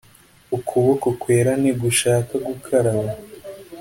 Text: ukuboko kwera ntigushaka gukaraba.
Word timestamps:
ukuboko 0.57 1.07
kwera 1.21 1.51
ntigushaka 1.61 2.33
gukaraba. 2.47 3.11